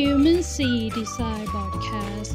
[0.00, 0.56] Human C
[0.90, 2.30] Design Podcast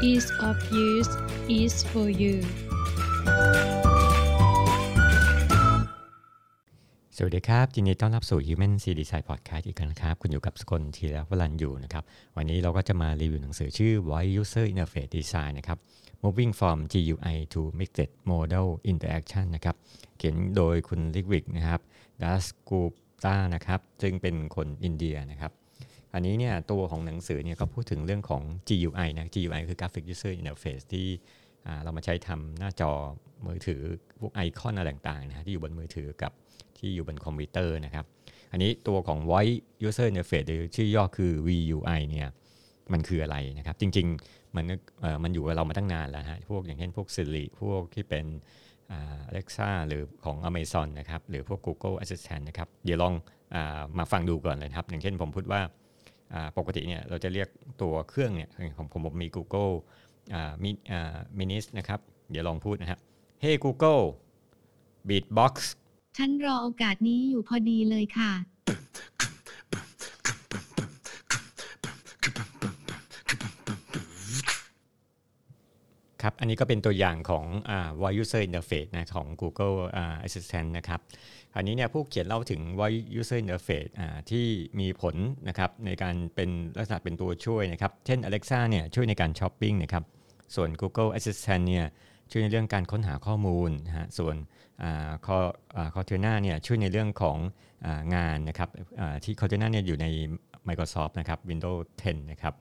[0.00, 0.56] Ease of
[0.88, 1.12] use
[1.60, 2.36] is for you
[7.16, 12.04] สวัสดีครับยินดีต้อนรับสู่ Human Sea Design Podcast อีกครั้งครับ คุณอยู่กับสกลทีแล้ววลันอยู่นะครับ
[12.36, 15.78] วันนี้เราก็จะมารีวิวหนังสือชื่อ Voice User Interface Design นะครับ
[16.22, 19.76] Moving from GUI to Mixed Model Interaction นะครับ
[20.18, 21.80] เขียนโดยคุณลิกวิกนะครับ
[22.22, 22.80] ดัสกู
[23.24, 25.52] ตานะครับซึ่งเป็นคนอินเดียนะครับ
[26.14, 31.06] อันนี้เนี่ยตัวของหนังสือเนี่ยก็พูดถึงเรื่องของ GUI นะ GUI คือ Graphic User Interface ที่
[31.84, 32.92] เรามาใช้ทำหน้าจอ
[33.46, 33.82] มือถือ
[34.20, 36.32] พวกไอคอนอะไรต่างๆนะที่อยู่บนมือถือกับ
[36.78, 38.04] ที่อยู่บนคอมพิวเตอร์นะครับ
[38.52, 39.56] อันนี้ตัวของ Voice
[39.86, 42.28] User Interface หรือชื่อย่อคือ VUI เนี่ย
[42.92, 44.64] มันคืออะไรนะครับ จริงๆ มัน
[45.22, 48.26] มันอยู่กับเรามาตั้งนานแล้วฮะพวกอย่างเช่นพวก Siri พวกที่เป็น
[49.30, 53.14] Alexa หรือของ Amazon นะครับหรือพวก Google Assistant นะครับเดี๋ยวลอง
[53.54, 53.56] อ
[53.98, 55.60] มาฟังดูก่อนเลยครับ อย่างเช่นผมพูดว่า
[56.58, 57.48] ปกติเนี่ยเราจะเรียก
[57.82, 59.72] ตัวเครื่องเนี่ยของผมผมมี Google
[61.38, 63.00] มินิสนะครับเดี๋ยวลองพูดนะครับ
[63.44, 64.02] Hey Google
[65.08, 65.54] Beatbox
[66.18, 68.32] ฉันรอโอกาสนี้อยู่พอดีเลยค่ะ
[76.22, 77.44] ครับ อันนี้ก็เป็นตัวอย่างของ
[78.00, 79.76] voice user interface นะของ Google
[80.26, 81.00] Assistant นะครับ
[81.56, 83.90] อันนี้เนี่ยผู้เขียนเล่าถึง voice user interface
[84.30, 84.44] ที่
[84.80, 85.16] มีผล
[85.48, 90.04] นะครับในการเป็นลักษณะเป็นตัวช่วยนะครับ เช่น Alexa เนี่ยช่วยในการช้อปปิ้งนะครับ
[90.54, 91.86] ส่วน Google Assistant เนี่ย
[92.30, 94.36] ช่วยในเรื่องการค้นหาข้อมูลนะฮะ ส่วน
[95.26, 95.38] คอ
[95.94, 97.38] คอเทน่าเนี่ยช่วยในเรื่องของ
[98.14, 98.68] งานนะครับ
[99.24, 100.06] ที่คอเทน่าเนี่ยอยู่ใน
[100.68, 102.54] Microsoft นะครับ Windows 10 นะครับ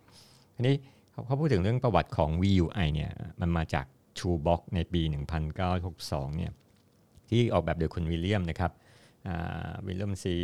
[0.55, 0.75] ทีนี้
[1.25, 3.85] เขาพูดถึงเรื่องประวัติของ VUI เนี่ยมันมาจาก
[4.17, 5.01] Shoebox ในปี
[5.69, 6.51] 1962เนี่ย
[7.29, 8.71] ที่ออกแบบโดยคุณวิลเลียมนะครับ
[9.85, 10.35] วิลเลียมซี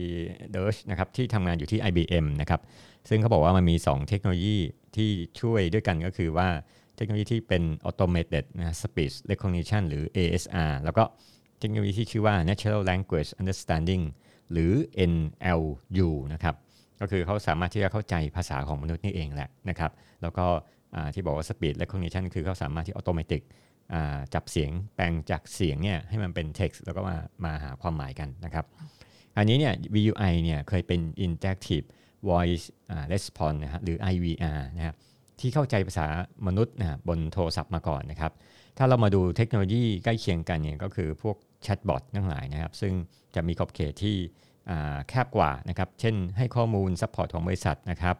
[0.52, 2.62] เดิร์ชนะครับที่ทำงานอยู่ที่ IBM นะครับ
[3.10, 4.58] ซึ่งเขาบอกว่ามันมี 2 เทคโนโลยี
[4.96, 5.10] ที่
[5.42, 6.48] ช่วยด้วยกันก็คือว่า
[6.96, 11.04] เทคโนโลยีที่เป็น automated นะ speech recognition หรือ ASR แล้วก็
[11.60, 14.04] เทคโนโลยีที่ชื่อว่า natural language understanding
[14.52, 14.72] หรือ
[15.14, 16.56] NLU นะครับ
[17.02, 19.92] ก็คือเขาสามารถที่จะเข้าใจภาษาของมนุษย์นี่เองแหละนะครับ
[20.22, 20.46] แล้วก็
[21.14, 23.42] ที่บอกว่า speech recognition คือเขาสามารถที่ automatic
[24.34, 28.66] จับเสียงแปลงจากเสียงเนี่ยให้มันเป็น text แล้วก็มามาหาความหมายกันนะครับ
[29.38, 31.86] อันนี้เนี่ย VUI เนี่ยเคยเป็น interactive
[32.30, 32.66] voice
[33.12, 34.96] response นะฮะหรือ IVR นะครับ
[35.40, 36.08] ที่เข้าใจภาษา
[36.48, 38.32] มนุษย์นะบนโทรศัพท์มาก่อนนะครับ
[38.78, 42.94] ถ้าเรามาดูเทคโนโลยีใกล้เคียงกันเนี่ยก็คือพวกแชทบอททั้งหลายนะครับ ซึ่ง
[43.36, 44.18] จะมีขอบเขตที่
[45.10, 48.16] แคบกว่านะครับ เช่นให้ข้อมูล support ของบริษัทนะครับ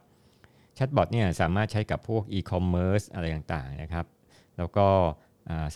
[0.76, 4.06] แชทบอทเนี่ยสามารถใช้กับพวกอีคอมเมิร์ซอะไรต่างๆนะครับ
[4.58, 4.88] แล้วก็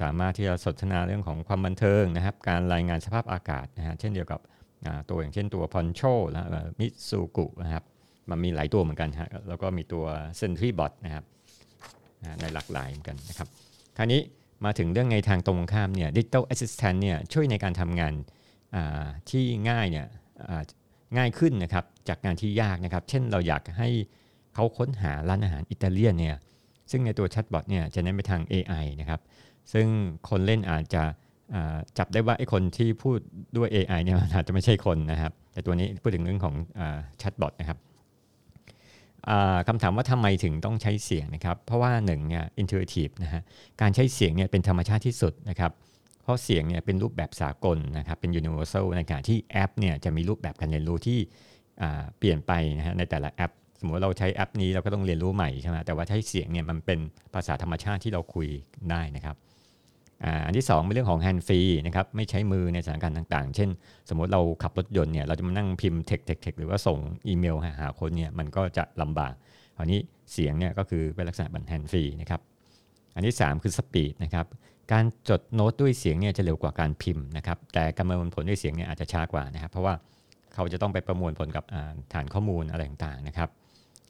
[0.02, 4.40] สามารถที่จะสนทนาเรื่องของความบันเทิงนะครับ การรายงานสภาพอากาศนะฮะเช่นเดียวกับ
[5.10, 6.42] ตัวอย่างเช่นตัวพอนโชและ
[6.80, 7.84] มิซูกุนะครับ
[8.30, 10.06] มันมีหลายตัวเหมือนกันฮะแล้วก็มีตัว
[10.38, 11.26] เซนทรีบอทนะครับ
[12.42, 13.48] ในหลากหลายเหมือนกันนะครับ
[13.98, 14.22] คราวนี้
[14.66, 18.14] มาถึงเรื่องในทางตรงข้ามเนี่ย digital assistant เนี่ยช่วยในการทำงาน
[19.30, 20.08] ที่ง่ายเนี่ย
[21.18, 23.90] ง่ายขึ้นนะครับจากงานที่ยากนะครับ เช่นเราอยากให้
[24.54, 26.36] เขาค้นหาร้านอาหารอิตาเลียนเนี่ย
[26.92, 29.22] ซึ่งในตัวแชทบอทเนี่ยจะเน้นไปทาง AI นะครับ
[29.74, 29.88] ซึ่ง
[30.30, 31.04] คนเล่นอาจจะ
[31.98, 33.20] จับได้ว่าไอ้คนที่พูด
[33.58, 36.56] ด้วย AI เนี่ยอาจจะไม่ใช่คนนะครับ แต่ตัวนี้พูดถึงเรื่องของ
[37.18, 37.78] แชทบอทนะครับ
[39.68, 43.42] คำถามว่าทำไมถึงต้องใช้เสียงนะครับ เพราะว่าหนึ่งเนี่ย intuitive นะฮะ
[43.82, 45.72] การใช้เสียงเนี่ยเป็นธรรมชาติที่สุดนะครับ
[46.30, 51.20] เพราะเสียงเนี่ยเป็นรูปแบบสากลนะครับเป็น universal ในขณะที่แอปเนี่ยจะมีรูปแบบการเรียนรู้ที่
[52.18, 57.00] เปลี่ยนไปนะฮะในแต่ละแอป สมมติเราใช้แอปนี้เราก็ต้องเรียนรู้ใหม่ใช่ไหมแต่ว่าใช้เสียงเนี่ยมันเป็น
[57.34, 58.48] ภาษาธรรมชาติที่เราคุย
[58.92, 59.36] ได้นะครับ
[60.46, 63.70] อันที่2เป็นเรื่องของ hand free นะครับไม่ใช้มือในสถานการณ์ต่างๆ เช่น
[64.10, 69.34] สมมติเราขับรถยนต์เนี่ยเราจะมานั่งพิมพ์ text text text หรือว่าส่งอีเมลหาคนเนี่ยมันก็จะลำบาก
[69.78, 70.00] อันนี้
[70.34, 72.42] เสียงเนี่ยก็คือเป็นลักษณะแบบ hand free นะครับ
[73.16, 74.46] อันที่ 3 คือ speed นะครับ
[74.92, 79.94] การจดโน้ตด้วยเสียงเนี่ยจะเร็วกว่าการพิมพ์นะครับ แต่การประมวลผลด้วยเสียงเนี่ยอาจจะช้ากว่านะครับ เพราะว่า
[80.54, 81.64] เขาจะต้องไปประมวลผลกับ
[82.14, 83.50] ฐานข้อมูลอะไรต่างๆนะครับ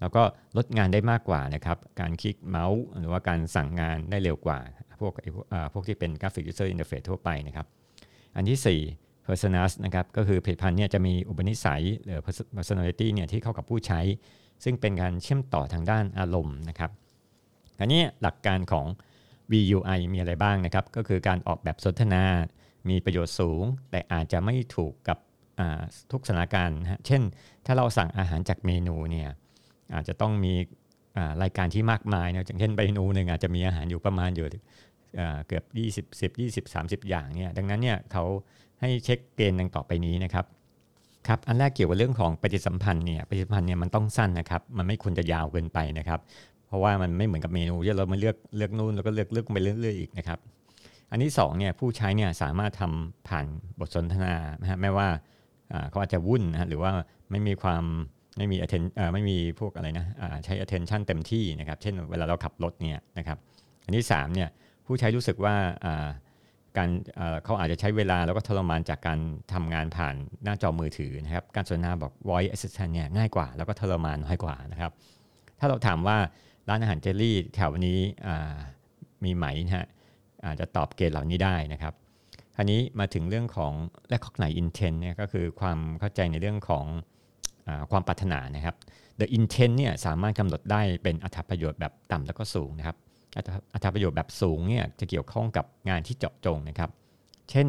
[0.02, 0.24] แล้วก็
[0.58, 4.60] ลดงานได้มากกว่านะครับ การคลิกเมาส์หรือว่าการสั่งงานได้เร็วกว่า
[5.00, 5.14] พวก
[5.74, 7.66] พวกที่เป็น graphic user interface ทั่วไปนะครับ
[8.36, 12.20] อันที่ 4 personas นะครับก็คือผลิตภัณฑ์เนี่ยจะมีอุปนิสัยหรือ
[12.58, 14.00] personality เนี่ยที่เข้ากับผู้ใช้
[14.64, 16.92] ซึ่งเป็นการเชื่อมต่อทางด้านอารมณ์นะครับ
[17.80, 18.86] อันนี้หลักการของ
[19.52, 22.24] VUI มีอะไรบ้างนะครับ ก็คือการออกแบบสนทนา
[22.90, 25.18] มีประโยชน์สูง แต่อาจจะไม่ถูกกับ
[26.12, 27.22] ทุกสถานการณ์นะเช่น
[27.66, 29.30] ถ้าเราสั่งอาหารจากเมนูเนี่ย
[29.94, 30.54] อาจจะต้องมี
[31.44, 34.48] รายการที่มากมายนะอย่างเช่นเมนูหนึ่งอาจจะมีอาหารอยู่ประมาณอยู่
[35.48, 35.64] เกือบ
[36.12, 38.24] 20 10 20 30 อย่างเนี่ยดังนั้นเนี่ยเขา
[38.82, 40.46] ให้เช็คเกณฑ์ดังต่อไปนี้นะครับ
[41.28, 46.20] ครับอันแรกเกี่ยวกับเรื่องของปฏิสัมพันธ์เนี่ยปฏิสัมพันธ์เนี่ยมันต้องสั้นนะครับ มันไม่ควรจะยาวเกินไปนะครับ
[46.70, 50.40] เพราะว่ามันไม่เหมือนกับเมนูที่เรามาเลือกเลือกนู่นแล้วก็เลือกเลือกไปเรื่อยๆอีกนะครับ
[51.12, 53.46] อันที่2เนี่ยผู้ใช้เนี่ยสามารถทำผ่าน
[53.80, 55.08] บทสนทนานะฮะแม้ว่า
[55.90, 56.92] เขาอาจจะวุ่นนะหรือว่า
[57.32, 57.84] ไม่มีความ
[58.38, 58.84] ไม่มี atten
[59.14, 60.06] ไม่มีพวกอะไรนะ
[60.46, 63.38] ใช้ attention เต็มที่นะครับ เช่นเวลาเราขับรถเนี่ยนะครับ
[63.86, 64.50] อันที่3เนี่ย
[64.86, 65.56] ผู้ใช้รู้สึกว่า
[66.78, 66.90] การ
[67.46, 69.20] เขาอาจจะใช้เวลาแล้วก็ทรมานจากการ
[69.54, 74.92] ทำงานผ่านหน้าจอมือถือนะครับ การสนทนาบอก voice assistant เนี่ยง่ายกว่า แล้วก็ทรมานน้อยกว่านะครับ
[75.60, 76.18] ถ้าเราถามว่า
[76.70, 78.00] ร้านอาหารเจลลี่แถวนี้
[79.24, 79.88] มีไหมนะฮะ
[80.46, 81.94] อาจจะตอบเกณฑ์เหล่านี้ได้นะครับ
[82.56, 83.74] คราวนี้มาถึงเรื่องของ
[84.10, 86.86] และข้อไหน intent เนี่ยก็คือความเข้าใจในเรื่องของ
[87.68, 88.76] อความปรารถนานะครับ
[89.20, 92.98] the intent เนี่ยสามารถกำหนดได้เป็นอัตราประโยชน์แบบต่ำแล้วก็สูงนะครับ
[93.74, 96.90] อัตราประโยชน์แบบสูงเนี่ยจะเกี่ยวข้องกับงานที่เจาะจงนะครับ
[97.52, 97.68] เช่น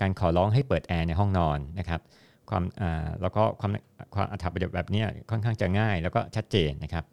[0.00, 2.00] การขอร้องให้เปิดแอร์ในห้องนอนนะครับ
[2.50, 2.62] ความ
[3.22, 3.70] แล้วก็ความ
[4.14, 7.04] ความอัตราประโยชน์แบบนี้ค่อนข้างจะง่ายแล้วก็ชัดเจนนะครับ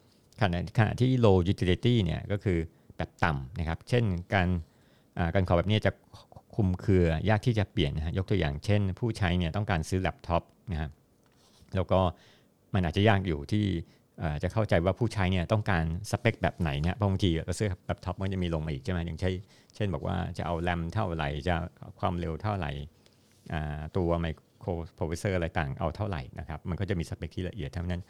[0.42, 2.60] ขณะขณะที่ low utility เนี่ยก็คือ
[2.98, 4.04] แบบต่ำนะครับ เช่น
[4.34, 4.48] การ
[5.34, 5.92] การขอแบบนี้จะ
[6.56, 10.92] คุมเครือยากที่จะเปลี่ยนนะยกตัวอย่างเช่น ผู้ใช้เนี่ยต้องการซื้อแล็ปท็อปนะครับ
[11.76, 12.00] แล้วก็
[12.74, 13.66] มันอาจจะยากอยู่ที่
[14.44, 19.34] จะเข้าใจว่าผู้ใช้เนี่ยต้องการสเปคแบบไหนเนี่ยบางทีเราซื้อแบบท็อปมันจะมีลงมาอีกใช่ไหมอย่างเช่น
[19.76, 21.56] เช่นบอกว่าจะเอาแรมเท่าไหร่ จะ
[22.00, 22.72] ความเร็วเท่าไหร่
[23.98, 24.26] ตัวไม
[24.60, 28.02] โครโปรเซสเซอร์อะไรต่างเอาเท่าไหร่นะครับ มันก็จะมีสเปคที่ละเอียดทั้งนั้น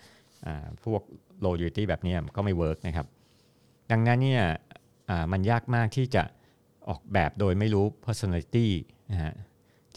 [0.85, 1.01] พวก
[1.43, 3.07] low utility แบบนี้ก็ไม่เวิร์กนะครับ
[3.91, 4.43] ดังนั้นเนี่ย
[5.31, 6.23] มันยากมากที่จะ
[6.89, 8.67] ออกแบบโดยไม่รู้ personality
[9.11, 9.33] นะฮะ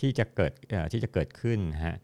[0.01, 0.53] ที่จะเกิด
[0.93, 1.97] ที่จะเกิดขึ้นฮะ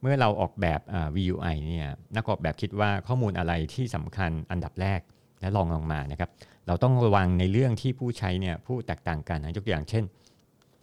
[0.00, 0.80] เมื่อเราออกแบบ
[1.16, 5.00] VUI เนี่ยนักออกแบบคิดว่าข้อมูลอะไรที่สำคัญอันดับแรก
[5.40, 6.30] และลองลงมานะครับ
[6.66, 10.04] เราต้องระวังในเรื่องที่ผู้ใช้เนี่ยผู้แตกต่างกันนะยกตัวอย่างเช่น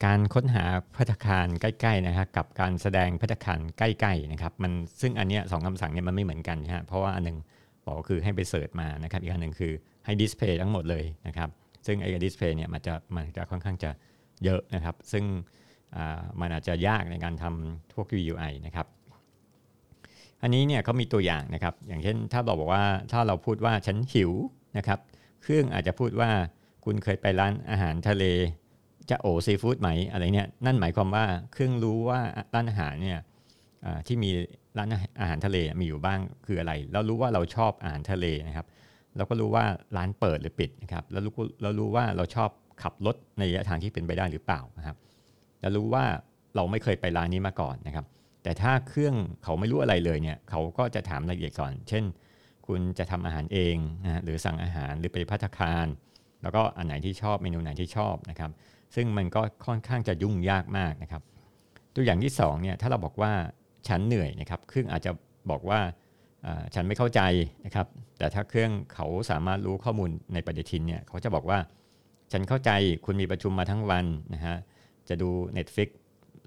[0.06, 0.64] การค้นหา
[0.98, 4.72] พัฒคารใกล้ๆนะครับกับการแสดงพัฒคารใกล้ๆนะครับมัน
[5.02, 7.38] ซึ่งอันนี้สองคำสั่งเนี่ยมันไม่เหมือนกันนะเพราะว่าอันนึง
[7.86, 9.74] บอกคือให้ไปเสิร์ชมานะครับอีกอันหนึ่งคือ
[10.06, 11.50] ให้ดิสเพย์ทั้งหมดเลยนะครับ
[11.86, 13.92] ซึ่งไอ้ดิสเพย์เนี่ยมันจะมันจะค่อนข้างจะ
[14.44, 15.24] เยอะนะครับ ซึ่ง
[16.40, 18.88] มันอาจจะยากในการทำพวก UI นะครับ
[20.42, 24.32] อันนี้เนี่ยเขามีตัวอย่างนะครับ อย่างเช่นถ้าเราบอกว่าถ้าเราพูดว่าฉันหิว
[24.78, 25.00] นะครับ
[25.42, 26.30] เครื่องอาจจะพูดว่า
[26.86, 28.26] คุณเคยไปร้านอาหารทะเล
[29.10, 32.20] จะโอซีฟู้ดไหมอะไรเนี่ยนั่นหมายความว่าเครื่องรู้ว่า
[32.54, 33.20] ร้านอาหารเนี่ย
[34.08, 34.30] ที่มี
[34.78, 34.90] ร้าน
[35.22, 38.66] อาหารทะเลมีอยู่บ้างคืออะไร แล้วรู้ว่าเราชอบอาหารทะเลนะครับ
[39.18, 39.66] เราก็รู้ว่า
[39.98, 42.50] ร้านเปิดหรือปิดนะครับแล้วรู้เรารู้ว่าเราชอบ
[42.84, 44.98] ขับรถในระยะทางที่เป็นไปได้หรือเปล่านะครับ
[45.62, 46.06] แล้วรู้ว่า
[46.56, 48.06] เราไม่เคยไปร้านนี้มาก่อนนะครับ
[48.44, 52.04] แต่ถ้าเครื่องเขาไม่รู้อะไรเลยเนี่ยเขาก็จะถามรายละเอียดก่อน เช่น
[52.68, 55.88] คุณจะทำอาหารเองนะหรือสั่งอาหารหรือไปพัฒคาร
[56.42, 58.52] แล้วก็อันไหนที่ชอบเมนูไหนที่ชอบนะครับ
[58.96, 61.22] ซึ่งมันก็ค่อนข้างจะยุ่งยากมากนะครับ
[61.96, 63.32] ตัวอย่างที่2เนี่ยถ้าเราบอกว่า
[63.88, 65.12] ฉันเหนื่อยนะครับเครื่องอาจจะ
[65.52, 65.80] บอกว่า
[66.76, 67.22] ฉันไม่เข้าใจ
[67.66, 71.60] นะครับ แต่ถ้าเครื่องเขาสามารถรู้ข้อมูลในปฏิทินเนี่ยเขาจะบอกว่า
[72.32, 72.72] ฉันเข้าใจ
[73.06, 74.56] คุณมีประชุมมาทั้งวันนะฮะ
[75.10, 75.90] จะดู Netflix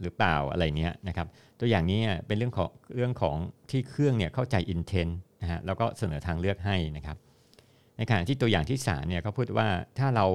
[0.02, 1.26] หรือเปล่าอะไรเนี้ยนะครับ
[1.60, 3.36] ตัวอย่างนี้เป็นเรื่องของเรื่องของ
[3.70, 5.12] ที่เครื่องเนี่ยเข้าใจ intent
[5.42, 7.16] นะฮะแล้วก็เสนอทางเลือกให้นะครับ
[7.96, 9.68] ในขณะที่ตัวอย่างที่3เนี่ยเขาพูดว่า
[9.98, 10.26] ถ้าเรา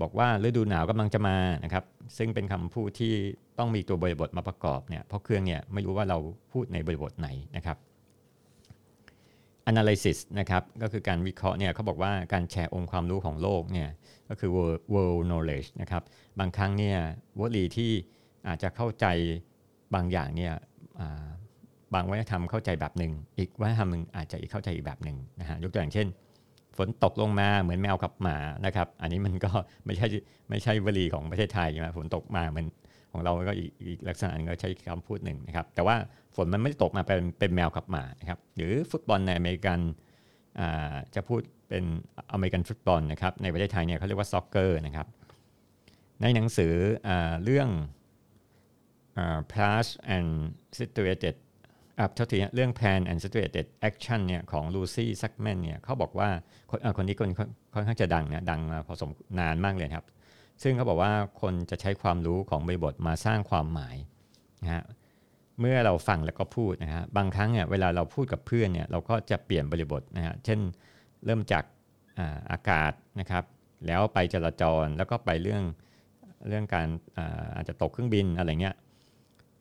[0.00, 1.84] บอกว่าฤดูหนาวกำลังจะมานะครับ
[2.18, 3.14] ซึ่งเป็นคำพูดที่
[3.58, 6.18] ต้องมีตัวบริบทมาประกอบเนี่ยเพราะเครื่องเนี่ยไม่รู้ว่าเรา
[6.52, 7.76] พูดในบริบทไหนนะครับ
[9.70, 13.88] analysis นะครับก็คือการวิเคราะห์เนี่ยเขาบอกว่าการแชร์องค์ความรู้ของโลกเนี่ย
[14.28, 14.50] ก็คือ
[14.94, 16.02] world knowledge นะครับ
[16.38, 16.98] บางครั้งเนี่ย
[17.40, 17.90] วลีที่
[18.48, 19.06] อาจจะเข้าใจ
[19.94, 20.54] บางอย่างเนี่ย
[21.94, 26.06] บางวัฒนธรรมเข้าใจแบบหนึ่งอีกวัฒนธรรมหนึ่งอาจจะอีกเข้าใจอีกแบบหนึ่งนะฮะยกตัวอย่างเช่น
[26.80, 29.50] ฝนตกลงมาเหมือนแมวกับหมานะครับ อันนี้มันก็
[29.86, 30.06] ไม่ใช่
[30.50, 32.66] ไม่ใช่วลีของประเทศไทยนะฝนตกมาเหมือน
[33.12, 33.52] ของเราก็
[33.86, 35.96] อีกลักษณะนึงก็ใช้คำพูดหนึ่งนะครับ แต่ว่า
[36.36, 39.78] ฝนมันไม่ได้ตกมาเป็นเป็นแมวกับหมานะครับ หรือฟุตบอลในอเมริกัน
[41.14, 41.84] จะพูดเป็น
[42.32, 45.06] อเมริกันฟุตบอลนะครับ ในประเทศไทยเนี่ยเขาเรียกว่า soccer นะครับ
[46.22, 46.74] ในหนังสือ
[47.08, 47.10] อ
[47.44, 47.68] เรื่อง
[49.52, 50.30] plan and
[50.78, 51.34] situated
[52.00, 56.28] อ่าเท่าที่เรื่อง plan and situated action เนี่ยของ Lucy Suchman เนี่ยเขาบอกว่า
[56.70, 57.30] คนคนนี้คน
[57.74, 60.04] ค่อนข้างจะดังนะดังมาพอสมนานมากเลยครับ
[60.62, 63.96] ซึ่งเขาบอกว่าคนจะใช้ความรู้ของบริบทมาสร้างความหมาย
[64.62, 64.82] นะฮะ
[65.60, 70.60] เมื่อเราฟังแล้วก็พูดนะฮะบางครั้งเนี่ยเวลาเราพูดกับเพื่อนเนี่ยเราก็จะเปลี่ยนบริบทนะฮะเช่น
[71.24, 71.64] เริ่มจาก
[72.18, 73.44] อาอากาศนะครับ
[73.86, 75.62] แล้วไปจราจรแล้วก็ไปเรื่อง
[76.48, 76.86] เรื่องการ
[77.56, 78.76] อาจจะตกเครื่องบินอะไรเงี้ย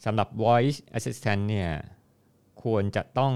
[0.05, 1.69] สำหรับ voice assistant เนี่ย
[2.63, 3.33] ควรจะต้อง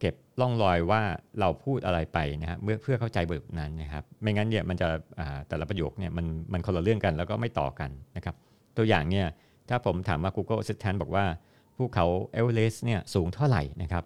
[0.00, 1.02] เก็บร่องรอยว่า
[1.40, 4.88] เราพูดอะไรไปนะครับเมื่อเพื่อเข้าใจบทนั้นนะครับ ไม่งั้นเนี่ยมันจะ
[5.48, 8.34] แต่ละประโยคเนี่ยมันมันคนละเรื่องกันแล้วก็ไม่ต่อกันนะครับ
[8.76, 9.26] ตัวอย่างเนี่ย
[9.68, 11.24] ถ้าผมถามว่า Google Assistant บอกว่า
[11.76, 14.04] ภูเขาเอเวอเรสต์เนี่ยสูงเท่าไหร่นะครับ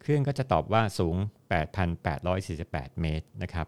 [0.00, 1.16] เครื่องก็จะตอบว่าสูง
[1.88, 3.66] 8,848 เมตรนะครับ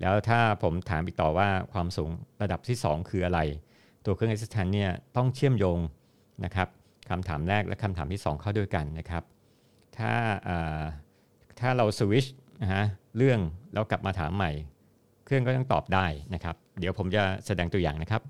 [0.00, 2.10] แล้วถ้าผมถามอีกต่อว่าความสูง
[2.42, 3.40] ระดับที่ 2 คืออะไร
[4.04, 5.78] ตัวเครื่อง Assistant เนี่ยต้องเชื่อมโยง
[6.44, 6.68] นะครับ
[7.08, 9.22] คำถามแรกและคำถามที่ 2 เข้าด้วยกันนะครับ
[9.98, 10.14] ถ้า
[11.60, 12.26] ถ้าเราสวิช
[12.62, 12.84] นะฮะ
[13.16, 13.40] เรื่อง
[13.72, 14.52] แล้วกลับมาถามใหม่
[15.24, 18.22] เครื่องก็ต้องตอบได้นะครับ เดี๋ยวผมจะแสดงตัวอย่างนะครับ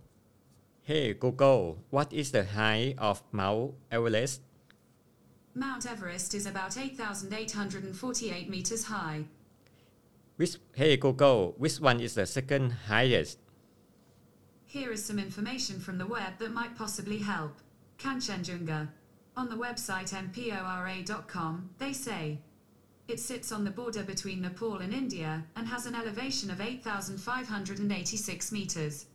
[0.89, 1.63] Hey Google
[1.97, 3.65] what is the height of Mount
[3.97, 4.41] Everest
[5.65, 9.19] Mount Everest is about 8,848 meters high.
[10.39, 13.37] which Hey Google which one is the second highest
[14.77, 17.55] Here is some information from the web that might possibly help.
[18.04, 18.90] Kanchenjunga.
[19.38, 22.40] On the website mpora.com, they say
[23.08, 28.52] it sits on the border between Nepal and India and has an elevation of 8,586
[28.52, 29.06] meters.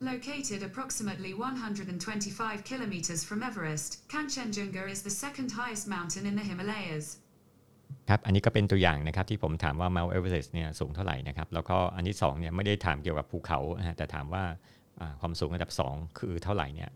[0.00, 7.06] Located approximately 125 kilometers from Everest, Kanchenjunga is the second highest mountain in the Himalayas.
[8.08, 14.44] ครับ อันนี้ก็เป็นตัวอย่างนะครับที่ผมถามว่า Mount Everest เนี่ยสูงเท่าไหร่นะครับ แล้วก็อันที่2เนี่ยไม่ได้ถามเกี่ยวกับภูเขานะฮะแต่ถามว่า
[15.20, 16.90] ความสูงระดับ 2 คือเท่าไหร่เนี่ย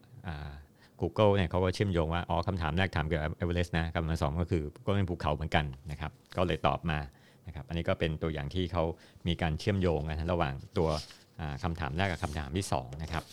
[1.02, 7.00] Google เนี่ยเขาก็เชื่อมโยงว่า อ๋อคำถามแรกถามเกี่ยวกับ Everest นะคำถามสองก็คือก็เป็นภูเขาเหมือนกันนะครับ ก็เลยตอบมา
[7.48, 8.84] นะครับ อันนี้ก็เป็นตัวอย่างที่เขา
[9.28, 10.90] มีการเชื่อมโยงนะระหว่างตัว
[11.64, 13.24] คำถามแรกกับคำถามที่2นะครับ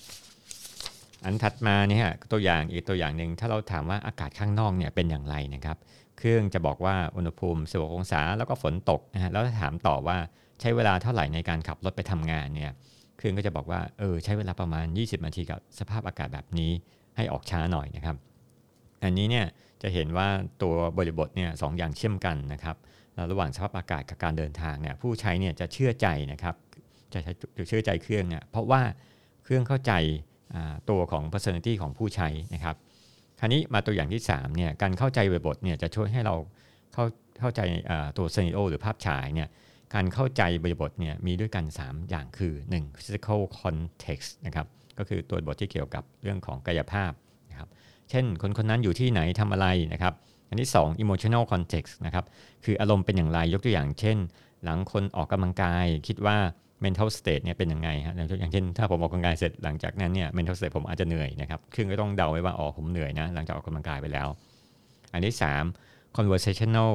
[1.25, 5.77] อันถัดมาเนี่ยตัวอย่างอีกตัวอย่างหนึ่งถ้าเราถามว่าอากาศข้างนอกเนี่ยเป็นอย่างไรนะครับ
[6.19, 10.17] เครื่องจะบอกว่าอุณหภูมิ16องศาแล้วก็ฝนตกนะฮะ แล้วถามต่อว่า
[10.61, 12.73] ใช้เวลาเท่าไหร่ในการขับรถไปทำงานเนี่ย
[13.17, 16.73] เครื่องก็จะบอกว่า เออใช้เวลาประมาณ 20นาทีกับสภาพอากาศแบบนี้
[17.17, 18.17] ให้ออกช้าหน่อยนะครับ
[19.05, 19.47] อันนี้เนี่ย
[19.83, 20.29] จะเห็นว่า
[20.63, 22.77] ตัวบริบทเนี่ยสองอย่างเชื่อมกันนะครับ
[23.31, 26.55] ระหว่างสภาพอากาศกับการเดินทางเนี่ยผู้ใช้เนี่ยจะเชื่อใจนะครับ
[27.13, 27.21] จะ
[27.57, 28.83] จะเชื่อใจเครื่องเนี่ยเพราะว่า
[29.45, 29.93] เครื่องเข้าใจ
[30.91, 32.77] ตัวของ personality ของผู้ใช้นะครับ
[33.41, 36.35] คราวนี้มาตัวอย่างที่3เนี่ยการเข้าใจบริบทเนี่ยจะช่วยให้เรา
[36.93, 37.05] เข้า
[37.41, 37.61] เข้าใจ
[38.19, 39.49] ตัวซีนโอหรือภาพฉายเนี่ย
[39.95, 42.97] การเข้าใจบริบทเนี่ยมีด้วยกัน 3 อย่างคือ 1.
[42.97, 44.67] physical context นะครับ
[44.99, 47.13] ก็คือตัวบทที่เกี่ยวกับเรื่องของกายภาพ
[47.51, 47.69] นะครับ
[48.11, 50.15] เช่นคนคนนั้นอยู่ที่ไหนทำอะไรนะครับ
[50.49, 52.25] อันที่ 2 emotional context นะครับ
[52.65, 54.17] คืออารมณ์เป็นอย่างไรยกตัวอย่าง เช่น
[54.65, 56.37] หลังคนออกกำลังกาย คิดว่า
[56.85, 64.29] mental state เนี่ยเป็นยังไงฮะอย่างเช่นถ้าผมออกกำลังกายเสร็จหลังจากนั้นเนี่ย mental state ผมอาจจะเหนื่อยนะครับเครื่องก็ต้องเดาไว้ว่าอ๋อผมเหนื่อยนะหลังจากออกกำลังกายไปแล้ว
[65.13, 65.35] อันที่
[65.77, 66.93] 3 conversational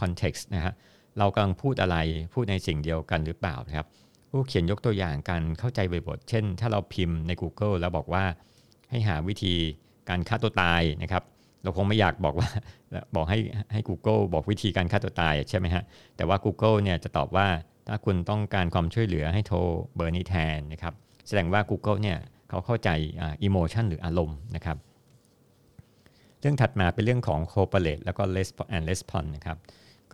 [0.00, 0.72] context นะฮะ
[1.18, 1.96] เรากำลังพูดอะไร
[2.34, 3.86] พูดในสิ่งเดียวกันหรือเปล่านะครับ
[4.30, 8.24] ผู้เขียนยกตัวอย่างการเข้าใจบริบท เช่น ถ้าเราพิมพ์ใน Google แล้วบอกว่า
[8.90, 9.54] ให้หาวิธี
[10.08, 11.22] การฆ่าตัวตายนะครับ
[11.62, 12.48] เราคงไม่อยากบอกว่า
[13.16, 13.38] บอกให้
[13.72, 15.82] ให้ Google บอกวิธีการฆ่าตัวตายใช่ไหมฮะ
[16.16, 17.48] แต่ว่า Google เนี่ยจะตอบว่า
[17.88, 19.58] ถ้าคุณต้องการความช่วยเหลือให้โทร
[19.96, 20.94] เบอร์นี้แทนนะครับ
[21.26, 22.18] แสดงว่า Google เนี่ย
[22.48, 22.90] เขาเข้าใจ
[23.42, 24.76] อิโมชันหรืออารมณ์นะครับ
[26.40, 29.58] เรื่องถัดมาเป็นเรื่องของ cooperate แล้วก็ response response นะครับ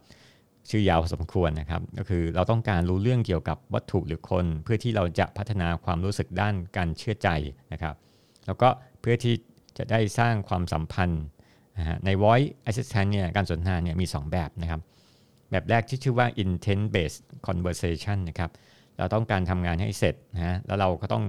[0.70, 7.28] ชื่อยาวสมควรนะครับ ก็คือเราต้องการรู้เรื่องเกี่ยวกับวัตถุหรือคน เพื่อที่เราจะพัฒนาความรู้สึกด้านการเชื่อใจ
[7.72, 7.94] นะครับ
[8.46, 8.68] แล้วก็
[9.00, 9.34] เพื่อที่
[9.78, 11.24] จะได้สร้างความสัมพันธ์
[12.04, 14.80] ใน voice assistant เนี่ยการสนทนาเนี่ยมี 2 แบบนะครับ
[15.50, 18.50] แบบแรกที่ชื่อว่า intent based conversation นะครับ
[18.98, 21.24] เราต้องการทำงานให้เสร็จนะแล้วเราก็ต้อง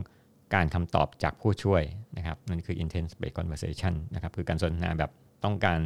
[0.53, 1.83] การคำตอบจากผู้ช่วย
[2.17, 5.11] นะครับนั่นคือ intense based conversation นะครับคือการสนทนาแบบ
[5.43, 5.79] ต้องการ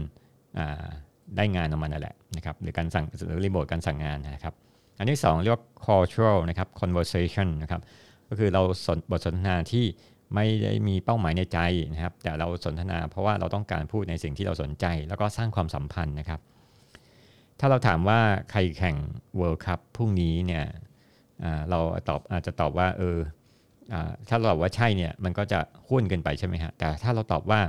[1.37, 4.53] ได้งานออกมานั่นแหละนะครับหรือการสั่งหรือรีโมทการสั่งงานนะครับ
[4.97, 7.81] อันที่ 2 เรียกว่า cultural นะครับ conversation นะครับ
[8.29, 9.85] ก็คือเราสนบทสนทนาที่
[10.35, 11.59] ไม่ได้มีเป้าหมายในใจ
[11.93, 16.39] นะครับ แต่เราสนทนาเพราะว่าเราต้องการพูดในสิ่งที่เราสนใจ แล้วก็สร้างความสัมพันธ์นะครับ
[17.59, 18.19] ถ้าเราถามว่า
[18.51, 18.95] ใครแข่ง
[19.39, 20.65] World Cup พรุ่งนี้เนี่ย
[21.69, 21.79] เรา
[22.09, 23.17] ตอบอาจจะตอบว่าเออ
[24.29, 27.61] ถ้าเราตอบว่าใช่เนี่ยมันก็จะห้วนเกินไปใช่ไหมฮะแต่ถ้าเราตอบว่า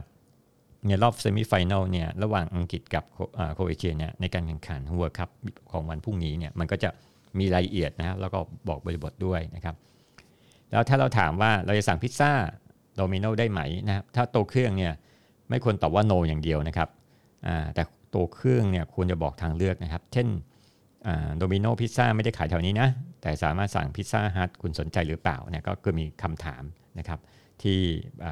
[0.86, 3.04] ในรอบ semifinal เนี่ยระหว่างอังกฤษกับ
[3.54, 5.30] โครเอเชียเนี่ยในการแข่งขัน World Cup
[5.72, 6.90] ของวันพรุ่งนี้เนี่ยมันก็จะ
[7.38, 9.74] มีรายละเอียดนะฮะแล้วก็บอกบริบทด้วยนะครับ
[10.70, 12.32] แล้วถ้าเราถามว่าเราจะสั่งพิซซ่า
[12.96, 14.92] โดมิโนได้ไหมนะครับถ้าโตเครื่องเนี่ย
[15.48, 16.88] ไม่ควรตอบว่าโ no อย่างเดียวนะครับ
[17.74, 17.82] แต่
[18.14, 20.26] ตัวเครื่องเนี่ยควรจะบอกทางเลือกนะครับ เช่น
[21.38, 22.88] โดมิโนพิซซ่าไม่ได้ขายแถวนี้นะ
[23.22, 26.62] แต่สามารถสั่งพิซซ่าฮัทคุณสนใจหรือเปล่าเนี่ยก็คือมีคำถาม
[26.98, 27.20] นะครับ
[27.62, 27.78] ที่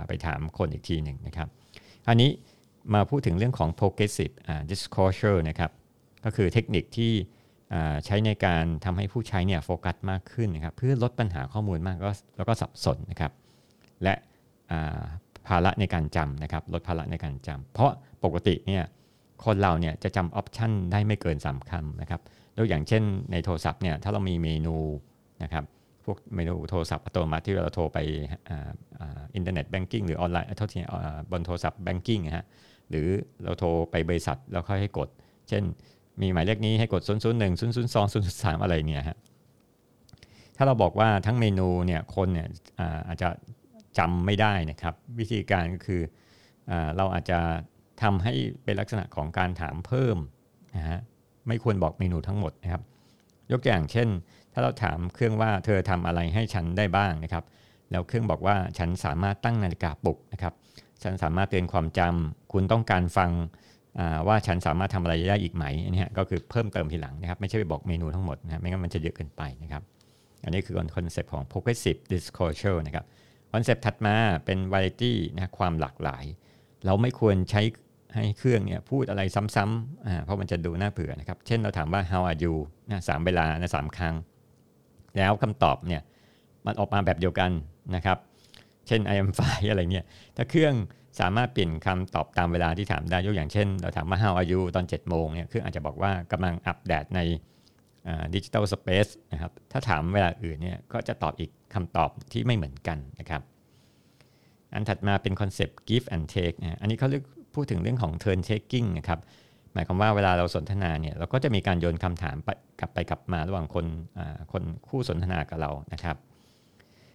[0.09, 1.49] ไปถามคนอีกทีหนึ่งนะครับ
[2.09, 2.31] อันนี้
[2.95, 4.35] มาพูดถึงเรื่องของ progressive
[4.71, 5.71] disclosure นะครับ
[6.25, 7.13] ก็คือเทคนิคที่
[8.05, 13.33] ใช้ในการทำให้ผู้ใช้เนี่ยโฟกัสมากขึ้นนะครับเพื่อลดปัญหาข้อมูลมากก็แล้วก็สับสนนะครับ
[14.03, 14.15] และ
[15.47, 17.91] ภาระในการจำนะครับลดภาระในการจำเพราะ
[18.25, 18.85] ปกติเนี่ย
[19.45, 22.21] คนเราเนี่ยจะจำออปชันได้ไม่เกิน 3คำนะครับ
[22.59, 24.77] ยกอย่างเช่นในโทรศัพท์เนี่ยถ้าเรามีเมนู
[25.43, 25.65] นะครับ
[26.05, 27.99] พวกเมนูโทรศัพท์อัตโนมัติที่เราโทรไป
[29.01, 30.81] internet banking หรือออนไลน์เท่าที่
[31.31, 32.47] บนโทรศัพท์ banking นะฮะ
[32.91, 33.07] หรือ
[33.45, 35.09] เราโทรไปบริษัทแล้วค่อยให้กด
[35.49, 35.63] เช่น
[36.21, 39.19] มีหมายเลขนี้ให้กด 0 0 1 0 0 2 0 0 3 อะไรเนี่ยฮะ
[40.57, 42.49] ถ้าเราบอกว่าทั้งเมนูเนี่ยคนเนี่ย
[43.09, 43.29] อาจจะ
[43.99, 46.03] จำไม่ได้นะครับ วิธีการก็คือ
[46.71, 47.39] อเราอาจจะ
[48.03, 48.35] ทำให้
[48.65, 50.17] เป็นลักษณะของการถามเพิ่ม
[50.77, 51.01] นะฮะ
[51.49, 52.83] ไม่ควรบอกเมนูทั้งหมดนะครับ
[53.53, 54.09] ยกตัวอย่างเช่น
[54.53, 57.45] ถ้าเราถามเครื่องว่าเธอทำอะไรให้ฉันได้บ้างนะครับ
[57.91, 60.53] แล้วเครื่องบอกว่าฉันสามารถตั้งนาฬิกาปลุกนะครับ
[61.03, 63.31] ฉันสามารถเตือนความจำคุณต้องการฟัง
[64.29, 69.83] ว่าฉันสามารถทำอะไรได้อีกไหมอันนี้ก็คือเพิ่มเติมทีหลังนะครับ ไม่ใช่ไปบอกเมนูทั้งหมดนะไม่งั้นมันจะเยอะเกินไปนะครับ
[70.45, 73.05] อันนี้คือคอนเซปต์ของ progressive disclosure นะครับ
[73.53, 74.15] คอนเซปต์ถัดมา
[74.45, 76.25] เป็น variety นะความหลากหลาย
[76.87, 77.63] เราไม่ควรใช้
[78.15, 79.23] ให้เครื่องเนี่ยพูดอะไร
[79.57, 82.55] ซ้ำๆอ่าเพราะมันจะดูน่าเบื่อนะครับ เช่นเราถามว่า how are you
[82.91, 84.15] นะสามเวลานะสามครั้ง
[85.17, 86.03] แล้วคำตอบเนี่ย
[86.67, 87.51] มันออกมาแบบเดียวกัน
[87.97, 88.19] นะครับ
[88.87, 90.75] เช่น I am fine อะไรเนี่ยถ้าเครื่อง
[91.21, 97.21] สามารถเปลี่ยนคำตอบตามเวลาที่ถามได้ยกอย่างเช่น เราถามว่า how are you ตอน7โมงเนี่ยเครื่องอาจจะบอกว่ากำลังอัปเดตใน
[98.35, 103.43] ดิจิทัลสเปซนะครับ ถ้าถามเวลาอื่นเนี่ยก็จะตอบอีกคำตอบที่ไม่เหมือนกันนะครับ
[104.75, 107.23] อันถัดมาเป็นคอนเซปต์ give and take นะอันนี้เขาเรียก
[107.55, 109.21] พูดถึงเรื่องของ turn taking นะครับ
[109.75, 112.37] หมายความว่าเวลาเราสนทนาเนี่ยเราก็จะมีการโยนคำถาม
[112.81, 113.87] กลับไปกลับมาระหว่างคน
[114.53, 116.17] คนคู่สนทนากับเรานะครับ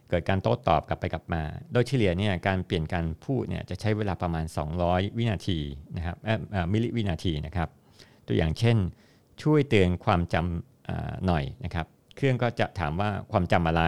[0.09, 1.41] เกิดการโต้ตอบกลับไปกลับมา
[1.73, 4.45] โดยเฉลี่ยเนี่ยการเปลี่ยนการพูดเนี่ยจะใช้เวลาประมาณ
[4.81, 5.59] 200 วินาที
[5.97, 6.17] นะครับ
[6.73, 7.69] มิลลิวินาทีนะครับ
[8.27, 8.77] ตัวอย่างเช่น
[9.43, 11.85] ช่วยเตือนความจำหน่อยนะครับ
[12.15, 13.83] เครื่องก็จะถามว่าความจำอะไร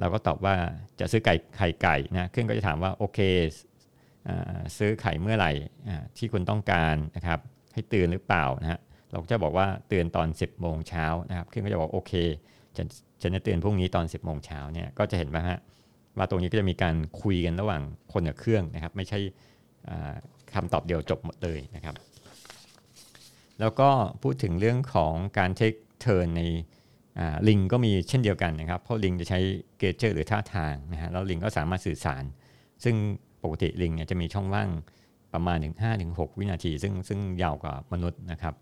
[0.00, 0.54] เราก็ตอบว่า
[1.00, 3.18] จะซื้อไก่ไข่ไก่นะเครื่องก็จะถามว่าโอเค
[4.76, 5.52] ซื้อไข่เมื่อไหร่
[6.16, 7.38] ที่คุณต้องการนะครับ
[7.74, 8.80] ให้เตือนหรือเปล่านะฮะ
[9.12, 12.12] เราจะบอกว่าเตือนตอน 10โมงเช้านะครับเครื่องก็จะบอกโอเค
[12.76, 12.86] ฉัน
[13.22, 15.58] ฉันจะเตือนพรุ่งนี้ตอน 10โมงเช้าเนี่ยก็จะเห็นว่าฮะ
[16.18, 17.82] ว่าตรงนี้ก็จะมีการคุยกันระหว่าง
[18.12, 19.18] คนกับเครื่องนะครับ ไม่ใช่
[20.54, 21.94] คำตอบเดียวจบหมดเลยนะครับ
[23.60, 23.90] แล้วก็
[24.22, 26.42] พูดถึงเรื่องของการเทคturn ใน
[27.48, 29.40] ลิงก็มีเช่นเดียวกันนะครับ เพราะลิงจะใช้
[29.78, 32.24] gesture หรือท่าทางนะฮะแล้วลิงก็สามารถสื่อสาร
[32.84, 32.96] ซึ่ง
[33.44, 34.68] ปกติลิงเนี่ยจะมีช่องว่าง
[35.34, 38.54] ประมาณถึง5ถึง6วินาที ซึ่งซึ่งยาวกว่ามนุษย์นะครับ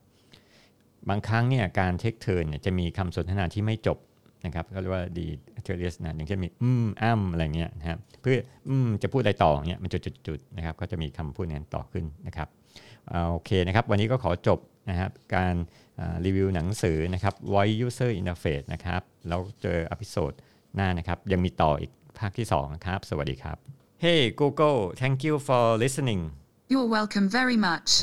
[1.09, 3.99] บางครั้งเนี่ยการ take turn เนี่ยจะมีคำสนทนาที่ไม่จบ
[4.45, 5.27] นะครับก็เรียกว่าดี
[5.63, 8.37] เทเรสนะอย่างเช่นมีอืมอ้ำอะไรเงี้ยนะครับเพื่อ
[8.69, 9.91] อืมจะพูดอะไรต่อเนี่ยมัน
[10.27, 12.49] จุดๆนะครับก็จะมีคำพูดนั้นต่อขึ้นนะครับ
[13.31, 14.59] โอเคนะครับ วันนี้ก็ขอจบ
[14.91, 15.55] นะครับการ
[16.25, 20.33] รีวิวหนังสือนะครับ Voice User Interface นะครับแล้วเจออพิโซด
[20.75, 26.33] หน้านะครับ ยังมีต่ออีกภาคที่2ครับ สวัสดีครับ Hey Google thank you for listening.
[26.71, 28.03] You're welcome very much